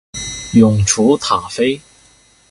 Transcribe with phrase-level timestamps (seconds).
[0.55, 1.79] 永雏塔菲